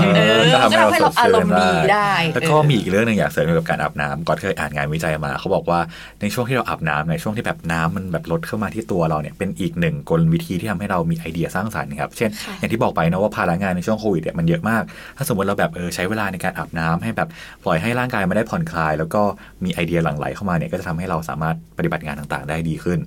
[0.08, 5.80] ๆเออมันก็ทำให้เราอารมณ์ดีได้ แล้วก็เออมีอีกเรื่องหนึ่งอยากเสริมเกี่ยวกับการอาบน้ำก่อนเคยอ่านงานวิจัยมา เขาบอกว่า
[6.20, 14.82] ในช่วงที่เราอาบน้ำในช่วงที่แบบน้ำมันแบบลดเข้ามาที่ตัวเราเนี่ยเป็นอีกหนึ่งกลวิธีที่ทำให้เรามีไอเดียสร้างสรรค์ครับเช่นค่ะอย่างที่บอกไปนะว่าภาระงานในช่วงโควิดเนี่ยมันเยอะมาก
[15.16, 17.28] ถ้าสมมติเราแบบเออใช้เวลาในการอาบน้ำให้แบบ
[17.64, 19.22] ปล่อยให้ร่างกายมันได้ผ่อนคลาย แล้วก็
[19.64, 22.98] มีไอเดียหลั่งไหลเข้ามาเนี่ยก็จะทำให้เราสามารถปฏิบัติงานต่างๆ ได้ดีขึ้น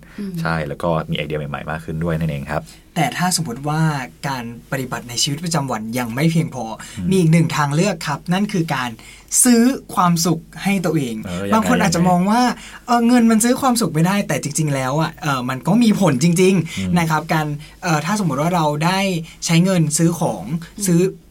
[0.42, 2.64] ใช่แล้วก็มีไอเดียใหม่ๆมากขึ้นด้วยนั่นเองครับ
[2.96, 3.82] แต่ถ้าสมมติว่า
[4.28, 6.64] การปฏิบัติในชีวิตประจำวันยังไม่เพียงพอ
[6.98, 8.90] อมีอีกหนึ่งทางเลือกครับ นั่นคือการ
[9.44, 9.64] ซื้อ
[9.96, 12.42] ความสุขให้ตัวเองเออยังไงบางคนอาจจะมองว่า
[12.86, 17.48] เออเงินมันซื้อความสุขไม่ได้ แต่จริง ๆ แล้วอะเออมันก็มีผลจริง ๆ นะครับ การ
[17.84, 19.00] เอ่อถ้าสมมติว่าเราได้
[19.46, 20.44] ใช้เงินซื้อของ
[20.88, 21.25] ซื้อเอ่อ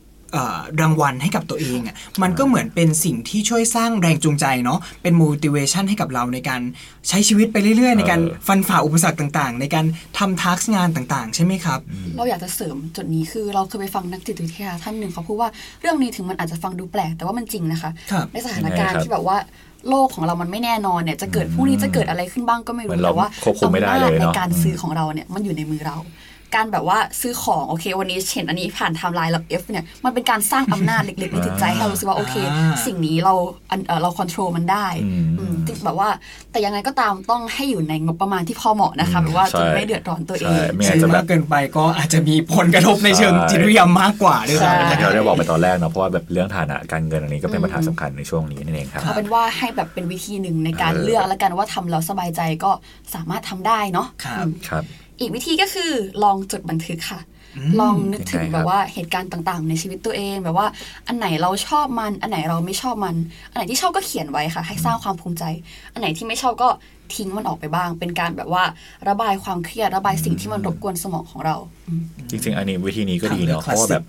[0.81, 6.61] รางวัลให้กับตัวเองอะมันก็เหมือนเป็นสิ่งที่ช่วยสร้างแรงจูงใจเนาะเป็น motivation ให้กับเราในการ
[7.09, 9.87] ใช้ชีวิตไปเรื่อยๆ ในการเออฟันฝ่าอุปสรรคต่างๆ ในการ
[10.19, 11.81] ทำทักงานต่างๆ ใช่ไหมครับ
[12.17, 19.39] เราอยากจะเสริมจุดนี้คือเราเคยไปฟังนักจิตวิทยาท่านหนึ่งเขาพูดว่าเรื่องนี้ถึงมันอาจจะฟังดูแปลกแต่ว่ามันจริงนะคะครับในสถานการณ์ยังไงครับที่แบบว่า
[19.91, 25.97] โลกของเรามันไม่แน่นอนเนี่ยจะเกิดพรุ่งนี้จะเกิดอะไรขึ้นบ้างก็ไม่เหมืรู้อนเราแต่ว่าควบคุมไม่ได้เลยอำนาจในเนอะการซื้อของเราเนี่ยมันอยู่ในมือเรา
[26.55, 33.35] การแบบว่าซื้อของโอเค วันนี้เห็นอันนี้ผ่านไทม์ไลน์เรา F เนี่ยมันเป็นการสร้างอำนาจเล็กๆในจิตใจให้เรารู้สึกว่าโอเคอ่าสิ่งนี้เรา
[33.71, 36.09] อันเอ่อเราควบคุมมันได้อืมอืมจริงแบบว่า
[36.51, 52.71] แต่ยังไงก็ตามต้องให้อยู่ในงบประมาณที่พอเหมาะนะคะแบบว่าใช่จะไม่เดือดร้อนตัวเอใช่งไม่งั้นซื้อจะแบมาบกเกินไปก็อาจจะมีผลกระทบในเชิงใช่จิตวิทยามากกว่าด้วยใช่ซ้ำนะอย่างคที่รับเราได้บอกไปตอนแรกเนาะเพราะว่าแบบเรื่องฐานะการเงินอันนี้ก็เป็นปัญหาสำคัญในช่วงนี้นั่นเองครับเอาเป็นว่าให้แบบเป็นวิธีหนึ่งในการเออเลือกแล้วกันว่าทำแล้วสบายใจก็
[53.15, 54.27] สามารถทำได้เนาะค
[54.73, 54.85] รับ
[55.19, 55.91] อืมครับอีกวิธีก็คือ
[56.25, 57.21] ลองจดบันทึกค่ะ
[57.81, 60.67] ลองนึกถึงยังไงครับแบบว่าเหตุการณ์ต่างๆ ในชีวิตตัวเองแบบว่า
[61.07, 63.17] อันไหนเราชอบมัน อันไหนเราไม่ชอบมัน
[63.51, 65.45] อันไหนที่ชอบก็เขียนไว้ค่ะ ให้สร้างความภูมิใจ
[65.93, 66.69] อันไหนที่ไม่ชอบก็
[67.15, 68.65] ทิ้งมันออกไปบ้าง เป็นการแบบว่า
[69.09, 71.57] ระบายความเครียดระบายสิ่งที่มันรบกวนสมองของเรา
[71.89, 74.05] อืมจริงๆ อันนี้วิธีนี้ก็ดีเนาะทางเลือกเพราะว่าแบบ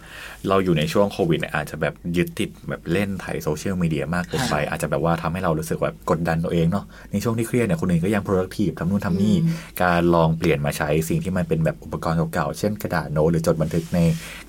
[0.50, 9.36] เราอยู่ในช่วงโควิดเนี่ยอาจจะแบบยึดติดแบบเล่นไถ่โซเชียลมีเดียมากเกินไป อาจจะแบบว่าทำให้เรารู้สึกแบบกดดันตัวเองเนาะในช่วงที่เครียดเนี่ยคนอื่นก็ยัง productive ทำนู่นทำนี่
[9.84, 14.00] การลองเปลี่ยนมาใช้สิ่งที่มันเป็นแบบอุปกรณ์เก่าๆ เช่นกระดาษโน้ตหรือจดบันทึกใน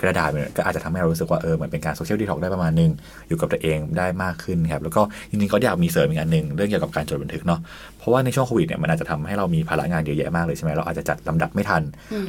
[0.03, 2.91] กระดาษเนี่ยก็อาจจะทำให้เรารู้สึกว่าเออเหมือนเป็นการ social detox ได้ประมาณหนึ่ง
[3.29, 7.61] อยู่กับตัวเองได้มากขึ้นครับแล้วก็จริงๆก็อยากมีเสริมอีกอันหนึ่งเรื่องเกี่ยวกับการจดบันทึกเนาะ
[7.99, 11.83] เพราะว่าในช่วงโควิดเนี่ยมันอาจจะทำให้เรามีภาระงานเยอะแยะมากเลยใช่ไหมเราอาจจะจัดลำดับไม่ทัน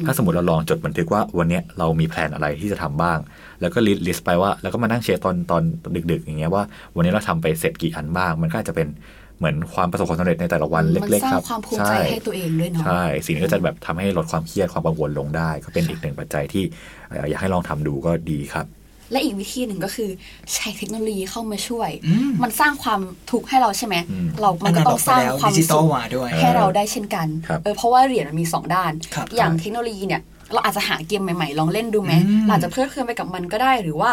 [0.06, 3.18] ถ้าสมมติเราลองจดบันทึกว่าวันเนี้ยเรามีแผนอะไรที่จะทำบ้าง
[3.60, 5.62] แล้วก็ list list ไปว่า แล้วก็มานั่งเช็คตอนตอน
[6.10, 8.88] ดึก ๆ อย่างเงี้ยว่า วันนี้เราทำไปเสร็จกี่อันบ้าง มันก็อาจจะเป็น
[9.38, 16.64] เหมือนความประสบความสำเร็จในแต่ละวันมันเล็กสๆร้าคงรับความภูมิใจให้ตัวเองด้วยเนาะใช่สิ่งนี้ก็จะแบบทำให้ลดความเครียดความกังวลลงได้ ก็เป็นอีกหนึ่งปัจจัยที่
[17.08, 18.66] เอ่ออยากให้ลองทำดูก็ดีครับ
[19.12, 20.10] และอีกวิธีหนึ่งก็คือ
[20.54, 34.10] ใช้เทคโนโลยีเข้ามาช่วยอืมมันสร้างความทุกข์ให้เราใช่ไหมอืมเรามันก็ต้องสร้างความดิจิตอสุลขมาด้วยให้เราได้เช่นกันครับเออเพราะว่าเหรียญมันมีสองด้านครับอย่างครับเทคโนโลยีเนี่ย เราอาจจะหาเกมใหม่ๆ ลองเล่นดูไหมอืมเราอาจจะเพลิดเพลินไปกับมันก็ได้ หรือว่า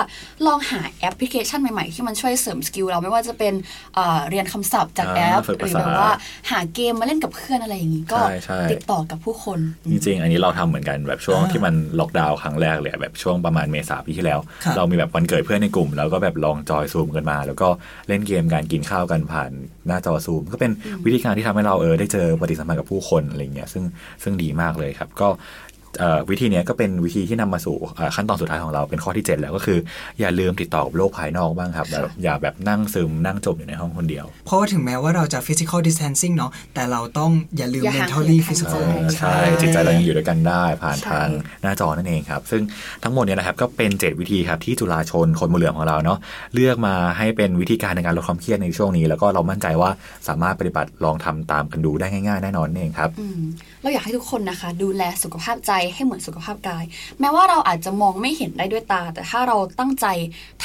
[0.47, 3.53] ลองหาแอปพลิเคชันใหม่ๆ ที่มันช่วยเสริม skill เราไม่ว่าจะเป็น
[3.95, 6.11] เอ่อเรียนคำศัพท์จากอ่าแอปฝึกหรือภาษาแบบว่า
[6.51, 9.59] หาเกมมาเล่นกับเพื่อนอะไรอย่างนี้ก็ใช่ใช่ติดต่อกับผู้คน
[9.91, 17.67] จริงๆ อันนี้เราทำเหมือนกันแบบช่วงอ่าที่มันล็อกดาวน์ครั้งแรกเลยอะแบบช่วงประมาณเมษาปีที่แล้วครับเรามีแบบวันเกิดเพื่อนในกลุ่ม แล้วก็แบบลอง join Zoom กันมา แล้วก็
[18.07, 19.51] เล่นเกมการกินข้าวกันผ่าน
[19.87, 20.71] หน้าจอซูม ก็เป็น
[21.05, 23.83] วิธีการที่ทำให้เราเออได้เจอปฏิสัมพันธ์กับผู้คนอะไรเงี้ยซึ่ง
[24.23, 25.64] ซึ่งดีมากเลยครับก็เอ่อ
[26.29, 29.79] วิธีเนี้ยก็เป็นวิธีที่นำมาสู่เอ่อขั้นตอนสุดท้ายของเราเป็นข้อที่ 7 แล้วก็คือ
[30.19, 41.27] อย่าลืมติดต่อกับโลกภายนอกบ้างครับแบบอย่าแบบนั่งซึมนั่งจมอยู่ในห้องคนเดียว เพราะว่าถึงแม้ว่าเราจะ physical distancing เนาะแต่เราต้องอย่าลืมอย่าห่าง mentally เหินทาง physical ใจใช่จิตใจเรายังอยู่ด้วยกันได้ผ่านใช่ทาง
[41.61, 42.61] หน้าจอนั่นเองครับ ซึ่ง
[43.03, 46.17] ทั้งหมดเนี่ยนะครับก็เป็น 7 วิธีครับที่จุฬาชนคนบนเหลืองของเราเนาะ
[46.53, 49.89] เลือกมาให้เป็นวิธีการในการลดความเครียดในช่วงนี้ แล้วก็เรามั่นใจว่า
[50.27, 53.41] สามารถปฏิบัติลองทำตามกันดูได้ง่าย ๆ แน่นอนนั่นเองครับอืม
[53.81, 56.83] เราอยากให้ทุกคนนะคะ ดูแลสุขภาพใจให้เหมือนสุขภาพกาย
[57.19, 60.05] แม้ว่าเราอาจจะมองไม่เห็นได้ด้วยตา แต่ถ้าเราตั้งใจ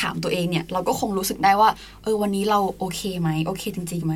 [0.00, 1.70] ถามตัวเองเนี่ย เราก็คงรู้สึกได้ว่า
[2.02, 4.14] เออวันนี้เราโอเคไหมโอเคจริงๆไหม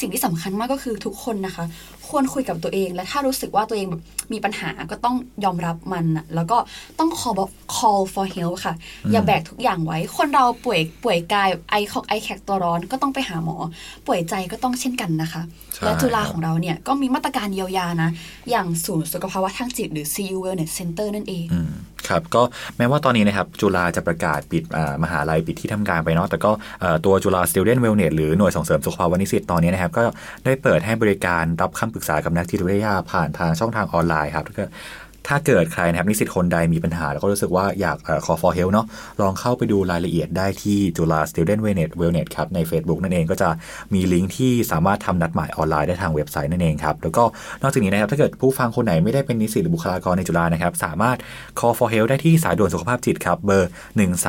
[0.00, 1.64] สิ่งที่สำคัญมากก็คือทุกคนนะคะ
[2.08, 6.58] ควรคุยกับตัวเอง และถ้ารู้สึกว่าตัวเองแบบมีปัญหาก็ต้องยอมรับมันนะแล้วก็
[6.98, 7.36] ต้อง call
[7.76, 8.74] call for help ค่ะ
[9.12, 13.56] อย่าแบกทุกอย่างไว้ คนเราป่วยป่วยกายไอคอกไอแขกตัวร้อนก็ต้องไปหาหมอ
[14.06, 15.42] ป่วยใจก็ต้องเช่นกันนะคะ
[15.74, 18.10] ใช่และจุฬาของเราเนี่ยก็มีมาตรการเยียวยานะ
[18.50, 21.72] อย่างศูนย์สุขภาวะทางจิตหรือ CU Wellness Center นั่นเองอืม
[22.08, 22.42] ครับก็
[22.78, 24.64] แม้ว่าตอนนี้นะครับจุฬาจะประกาศปิด
[25.02, 26.50] มหาลัยปิดที่ทำการไปเนาะแต่ก็
[27.04, 30.02] ตัวจุฬา Student Wellness หรือหน่วยส่งเสริมสุขภาวะนิสิตตอนนี้นะครับก็
[30.44, 34.64] ได้เปิดให้บริการรับคำปรึกษากับนักจิตวิทยาผ่านทางช่องทางออนไลน์ครับก็
[35.28, 38.86] ถ้าเกิดใครนะครับนิสิตคนใดมีปัญหา แล้วก็รู้สึกว่าอยากเอ่อ for help เนาะ
[39.20, 43.48] ลองเข้าไปดูรายละเอียดได้ที่จุฬา Student Wellness Wellness ครับใน Facebook นั่นเองก็จะ
[43.94, 47.24] มีลิงก์ที่สามารถทำนัดหมายออนไลน์ได้ทางเว็บไซต์นั่นเองครับแล้วก็
[47.62, 51.16] นอกจากนี้นะครับถ้าเกิดผู้ฟังคนไหนไม่ได้เป็นนิสิตหรือบุคลากรในจุฬานะครับสามารถ
[51.58, 53.70] call for help ได้ที่สายด่วนสุขภาพจิตครับเบอร์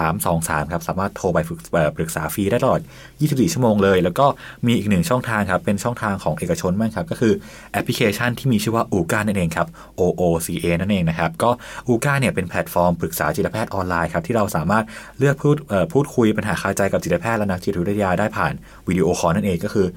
[0.05, 1.59] 1323ครับสามารถโทรไปฝึก
[1.97, 2.81] ปรึกษาฟรีได้ตลอด
[3.17, 4.25] 24 ชั่วโมงเลย แล้วก็
[4.65, 7.33] มีอีกหนึ่งช่องทางครับเป็นช่องทางของเอกชนบ้างครับก็คือ
[7.71, 9.67] แอปพลิเคชันที่มีชื่อว่าอูก้านั่นเองครับ
[9.99, 11.49] OOCA นั่นเองนะครับ ก็
[11.87, 14.85] อูก้าเนี่ยเป็นแพลตฟอร์มปรึกษาจิตแพทย์ออนไลน์ครับที่เราสามารถ
[15.19, 15.57] เลือกพูด
[15.93, 18.53] พูดคุยปัญหาคาใจกับจิตแพทย์และนักจิตวิทยาได้ผ่าน
[18.87, 19.87] วิดีโอคอลนั่นเองก็คือ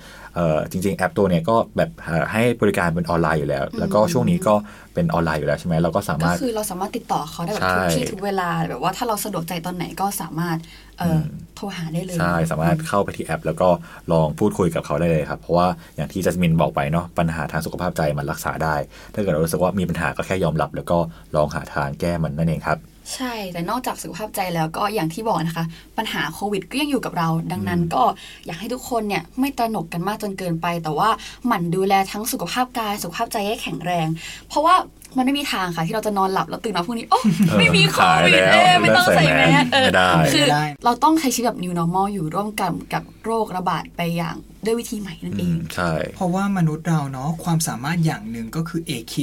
[0.71, 4.55] จริง ๆ แอปตัวเนี่ยก็แบบเอ่อให้บริการเป็นออนไลน์อยู่แล้ว แล้วก็ช่วงนี้ก็
[4.95, 10.59] เป็นออนไลน์อยู่แล้วใช่ไหมเราก็สาก็มารถคือเราสามารถติดต่อเขาได้แบบใช่ทุกที่ทุกเวลาแบบว่าถ้าเราสะดวกใจตอนไหนก็สามารถ
[10.99, 11.23] เอ่ออ
[11.57, 13.69] โทรหาได้เลย ใช่ สามารถเข้าไปที่แอป แล้วก็
[14.13, 18.75] ลองพูดคุยกับเขาได้เลยครับ เพราะว่าอย่างที่จัสมินบอกไปเนาะปัญหาทางสุขภาพใจมันรักษาได้
[19.15, 20.99] ถ้าเกิดเรารู้สึกว่ามีปัญหาก็แค่ยอมรับ แล้วก็
[21.37, 22.79] ลองหาทางแก้มันนั่นเองครับ
[23.15, 25.65] ใช่ แต่นอกจากสุขภาพใจแล้วก็อย่างที่บอกนะคะ
[25.99, 28.03] ปัญหาโควิดก็ยังอยู่กับเรา ดังนั้นก็
[28.47, 31.09] อยากให้ทุกคนเนี่ยไม่ตระหนกกันมากจนเกินไป แต่ว่า
[31.47, 34.09] หมั่นดูแลทั้งสุขภาพกาย สุขภาพใจให้แข็งแรง
[34.49, 34.77] เพราะว่า
[35.17, 49.15] มันไม่มีทางค่ะ ที่เราจะนอนหลับแล้วตื่นมาพรุ่งนี้ โอ้เออไม่มีโควิดหายแล้วเอ้ไม่ต้องใส่แมสเออไม่ได้คือไม่ได้เราต้องใช้ชีวิตแบบ new normal อยู่ร่วมกันกับโรคระบาดไปอย่างด้วยวิธีใหม่นั่นเออืงมใช่เพราะว่ามนุษย์เราเนาะความสามารถอย่างหนึ่งก็คือ AQ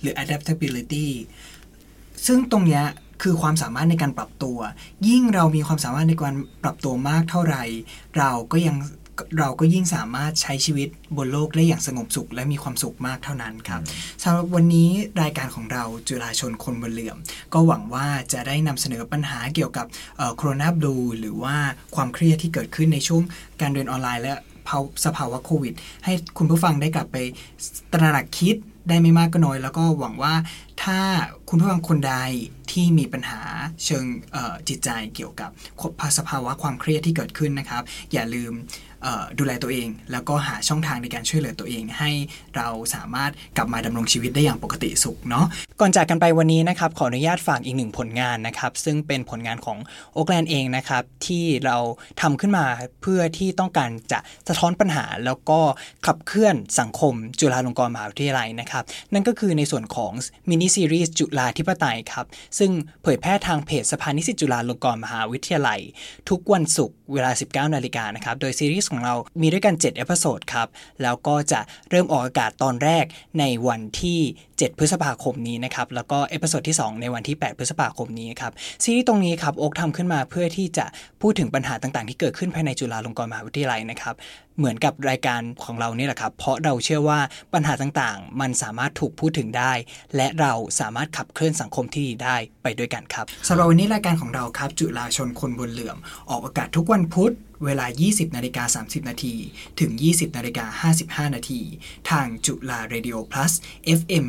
[0.00, 1.06] หรือ adaptability
[2.26, 2.84] ซึ่งตรงเนี้ย
[3.22, 4.58] คือความสามารถในการปรับตัว
[5.08, 7.64] ยิ่งเรามีความสามารถในการปรับตัวมากเท่าไหร่
[8.18, 8.76] เราก็ยัง
[9.38, 13.80] เราก็ยิ่งสามารถใช้ชีวิตบนโลกได้อย่างสงบสุขและมีความสุขมากเท่านั้นครับ
[14.22, 14.90] สำหรับวันนี้
[15.22, 17.16] รายการของเราจุฬาชนคนบนเหลื่อม
[17.54, 19.86] ก็หวังว่าจะได้นำเสนอปัญหาเกี่ยวกับ
[20.36, 21.56] โคโรนาบลูหรือว่า
[21.94, 23.22] ความเครียดที่เกิดขึ้นในช่วง
[23.60, 24.32] การเรียนออนไลน์ และ
[24.68, 25.74] ภาวสภาวะโควิด
[26.04, 27.16] ให้คุณผู้ฟังได้กลับไป
[27.92, 28.56] ตระหนักคิด
[28.88, 30.34] ได้ไม่มากก็น้อย แล้วก็หวังว่า
[30.82, 30.98] ถ้า
[31.50, 32.14] คุณผู้ฟังคนใด
[32.72, 33.42] ที่มีปัญหา
[33.84, 34.04] เชิง
[34.68, 35.50] จิตใจเกี่ยวกับ
[36.18, 37.82] สภาวะความเครียดที่เกิดขึ้นนะครับ
[38.12, 38.52] อย่าลืม
[39.38, 42.10] ดูแลตัวเอง แล้วก็หาช่องทางในการช่วยเหลือตัวเอง ให้
[42.56, 45.46] เราสามารถกลับมาดำรงชีวิตได้อย่างปกติสุขเนาะ
[45.80, 49.78] ก่อนจากกันไปวันนี้นะครับขออนุญาตฝากอีกหนึ่งผลงานนะครับ ซึ่งเป็นผลงานของ
[50.12, 51.76] โอ๊กแลนด์เองนะครับ ที่เรา
[52.20, 52.66] ทำขึ้นมา
[53.02, 55.60] เพื่อที่ต้องการจะสะท้อนปัญหา แล้วก็
[56.06, 60.12] ขับเคลื่อนสังคมจุฬาลงกรณ์มหาวิทยาลัยนะครับ นั่นก็คือในส่วนของ
[60.48, 62.26] มินิซีรีส์จุฬาธิปไตยครับ
[62.58, 62.70] ซึ่ง
[63.02, 65.80] เผยแพร่ทางเพจสภานิสิตจุฬาลงกรณ์มหาวิทยาลัย
[66.30, 70.68] ทุกวันศุกร์เวลา 19นาฬิกานะครับโดยซีรีส์ของเรามีด้วยกัน7 episode ครับ
[71.02, 73.04] แล้วก็จะเริ่มออกอากาศตอนแรก
[73.38, 74.20] ในวันที่
[74.58, 80.86] 7 พฤษภาคมนี้นะครับแล้วก็ episode ที่ 2 ในวันที่ 8 พฤษภาคมนี้ครับซีรีส์ตรงนี้ครับโอ๊กทำขึ้นมาเพื่อที่จะ
[81.22, 84.14] พูดถึงปัญหาต่างๆ ที่เกิดขึ้นภายในจุฬาลงกรณ์มหาวิทยาลัยนะครับ
[84.58, 87.20] เหมือนกับรายการของเราเนี่ยแหละครับ เพราะเราเชื่อว่า
[87.54, 89.72] ปัญหาต่างๆ มันสามารถถูกพูดถึงได้
[90.16, 95.98] และเราสามารถขับเคลื่อนสังคมที่ดีได้ไปด้วยกันครับสำหรับวันนี้รายการของเราครับ จุฬาชนคนบนเหลื่อม
[96.30, 97.32] ออกอากาศทุกวันพุธ
[97.64, 99.34] เวลา 20 นาฬิกา 30 นาที
[99.80, 100.90] ถึง 20 นาฬิกา
[101.26, 101.60] 55 นาที
[102.10, 103.52] ทางจุฬา Radio Plus
[103.98, 104.24] FM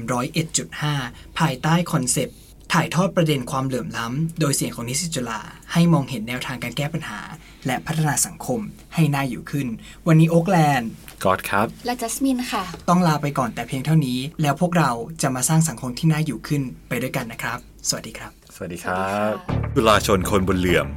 [0.79, 2.37] 101.5 ภายใต้คอนเซปต์
[2.73, 5.41] ถ่ายทอดประเด็นความเหลื่อมล้ำ โดยเสียงของนิสิตจุฬา
[5.73, 7.19] ให้มองเห็นแนวทางการแก้ปัญหา
[7.65, 8.59] และพัฒนาสังคม
[8.95, 9.67] ให้น่าอยู่ขึ้น
[10.07, 10.89] วันนี้โอ๊กแลนด์
[11.25, 17.57] กอดครับ และจัสมินค่ะ ต้องลาไปก่อนแต่เพียงเท่านี้ แล้วพวกเราจะมาสร้างสังคมที่น่าอยู่ขึ้นไปด้วยกันนะครับ
[17.89, 19.31] สวัสดีครับ สวัสดีคสวัสรัดีค่ะ
[19.73, 20.87] บจุฬาชนคนบนเหลื่อม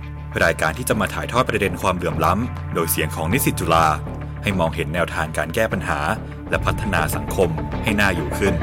[0.45, 3.87] รายการที่จะมาถ่ายทอดประเด็นความเหลื่อมล้ำ โดยเสียงของนิสิตจุฬา
[4.43, 6.01] ให้มองเห็นแนวทางการแก้ปัญหา
[6.51, 7.49] และพัฒนาสังคม
[7.85, 8.55] ให้น่าอยู่ขึ้น